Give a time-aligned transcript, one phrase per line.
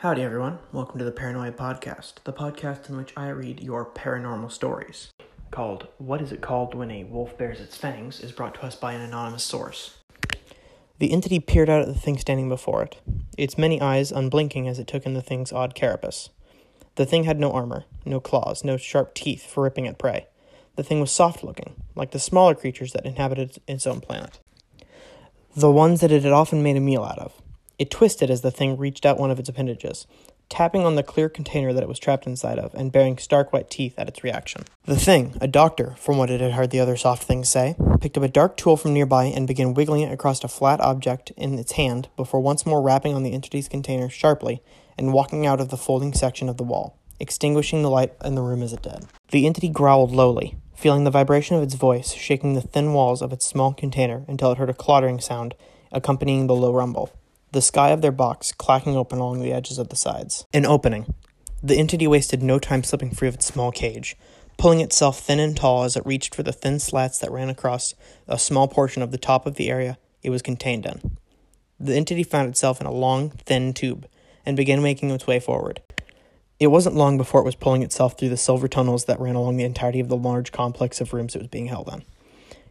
[0.00, 0.60] Howdy, everyone.
[0.72, 5.10] Welcome to the Paranoia Podcast, the podcast in which I read your paranormal stories.
[5.50, 8.74] Called What Is It Called When a Wolf Bares Its Fangs is brought to us
[8.74, 9.98] by an anonymous source.
[11.00, 12.96] The entity peered out at the thing standing before it,
[13.36, 16.30] its many eyes unblinking as it took in the thing's odd carapace.
[16.94, 20.28] The thing had no armor, no claws, no sharp teeth for ripping at prey.
[20.76, 24.38] The thing was soft looking, like the smaller creatures that inhabited its own planet.
[25.54, 27.34] The ones that it had often made a meal out of.
[27.80, 30.06] It twisted as the thing reached out one of its appendages,
[30.50, 33.70] tapping on the clear container that it was trapped inside of and baring stark white
[33.70, 34.64] teeth at its reaction.
[34.84, 38.18] The thing, a doctor, from what it had heard the other soft things say, picked
[38.18, 41.58] up a dark tool from nearby and began wiggling it across a flat object in
[41.58, 44.62] its hand before once more rapping on the entity's container sharply
[44.98, 48.42] and walking out of the folding section of the wall, extinguishing the light in the
[48.42, 49.06] room as it did.
[49.30, 53.32] The entity growled lowly, feeling the vibration of its voice shaking the thin walls of
[53.32, 55.54] its small container until it heard a clattering sound
[55.90, 57.10] accompanying the low rumble
[57.52, 60.46] the sky of their box clacking open along the edges of the sides.
[60.52, 61.14] An opening.
[61.62, 64.16] The entity wasted no time slipping free of its small cage,
[64.56, 67.94] pulling itself thin and tall as it reached for the thin slats that ran across
[68.28, 71.16] a small portion of the top of the area it was contained in.
[71.78, 74.06] The entity found itself in a long, thin tube
[74.46, 75.82] and began making its way forward.
[76.58, 79.56] It wasn't long before it was pulling itself through the silver tunnels that ran along
[79.56, 82.04] the entirety of the large complex of rooms it was being held in.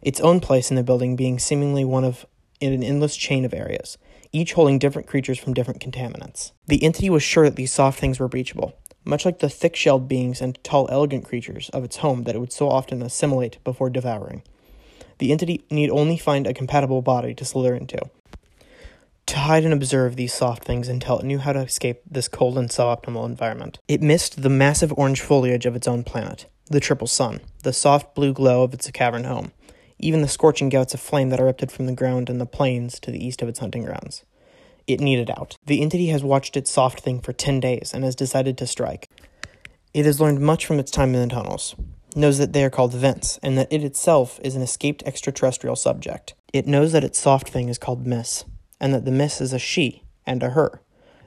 [0.00, 2.24] Its own place in the building being seemingly one of
[2.60, 3.98] in an endless chain of areas,
[4.32, 6.52] each holding different creatures from different contaminants.
[6.66, 10.08] The entity was sure that these soft things were breachable, much like the thick shelled
[10.08, 13.90] beings and tall, elegant creatures of its home that it would so often assimilate before
[13.90, 14.42] devouring.
[15.18, 17.98] The entity need only find a compatible body to slither into.
[19.26, 22.58] To hide and observe these soft things until it knew how to escape this cold
[22.58, 23.78] and suboptimal environment.
[23.86, 28.14] It missed the massive orange foliage of its own planet, the triple sun, the soft
[28.14, 29.52] blue glow of its cavern home,
[30.00, 33.10] even the scorching gouts of flame that erupted from the ground in the plains to
[33.10, 34.24] the east of its hunting grounds.
[34.86, 35.56] It needed out.
[35.64, 39.08] The entity has watched its soft thing for 10 days and has decided to strike.
[39.94, 41.74] It has learned much from its time in the tunnels,
[42.16, 46.34] knows that they are called vents, and that it itself is an escaped extraterrestrial subject.
[46.52, 48.44] It knows that its soft thing is called Miss,
[48.80, 50.80] and that the Miss is a she and a her.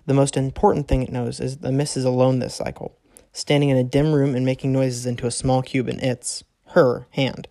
[0.06, 2.98] The most important thing it knows is that the Miss is alone this cycle,
[3.32, 7.08] standing in a dim room and making noises into a small cube in its, her,
[7.12, 7.48] hand.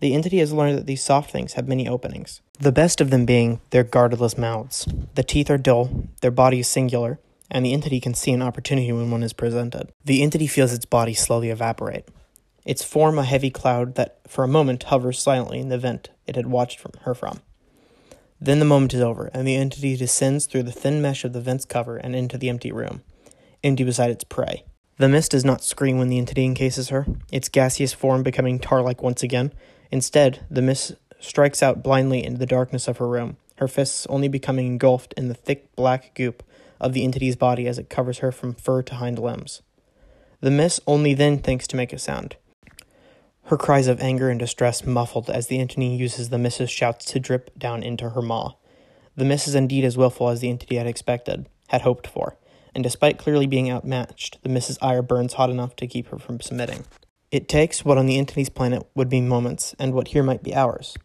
[0.00, 3.26] The entity has learned that these soft things have many openings, the best of them
[3.26, 4.88] being their guardless mouths.
[5.14, 8.90] The teeth are dull, their body is singular, and the entity can see an opportunity
[8.92, 9.92] when one is presented.
[10.04, 12.06] The entity feels its body slowly evaporate,
[12.64, 16.36] its form a heavy cloud that for a moment hovers silently in the vent it
[16.36, 17.40] had watched from her from.
[18.40, 21.42] Then the moment is over, and the entity descends through the thin mesh of the
[21.42, 23.02] vent's cover and into the empty room,
[23.62, 24.64] empty beside its prey.
[24.96, 28.80] The mist does not scream when the entity encases her, its gaseous form becoming tar
[28.80, 29.52] like once again,
[29.90, 34.28] Instead, the mist strikes out blindly into the darkness of her room, her fists only
[34.28, 36.42] becoming engulfed in the thick black goop
[36.80, 39.62] of the entity's body as it covers her from fur to hind limbs.
[40.40, 42.36] The mist only then thinks to make a sound.
[43.44, 47.20] Her cries of anger and distress muffled as the entity uses the mist's shouts to
[47.20, 48.54] drip down into her maw.
[49.16, 52.38] The mist is indeed as willful as the entity had expected, had hoped for,
[52.74, 56.40] and despite clearly being outmatched, the mist's ire burns hot enough to keep her from
[56.40, 56.84] submitting.
[57.30, 60.52] It takes what on the entity's planet would be moments, and what here might be
[60.52, 60.96] hours.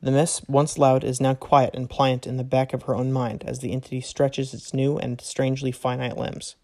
[0.00, 3.12] The mist, once loud, is now quiet and pliant in the back of her own
[3.12, 6.54] mind as the entity stretches its new and strangely finite limbs.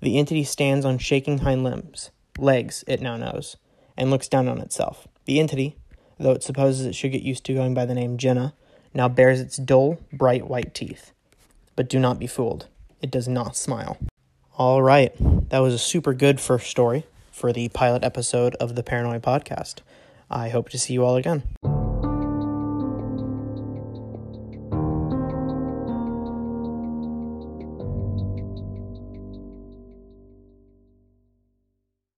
[0.00, 3.58] The entity stands on shaking hind limbs, legs, it now knows,
[3.96, 5.06] and looks down on itself.
[5.24, 5.76] The entity,
[6.18, 8.54] though it supposes it should get used to going by the name Jenna,
[8.92, 11.12] now bares its dull, bright white teeth.
[11.76, 12.66] But do not be fooled.
[13.00, 13.98] It does not smile.
[14.56, 15.14] All right,
[15.50, 19.76] that was a super good first story for the pilot episode of the Paranoid Podcast.
[20.30, 21.42] I hope to see you all again.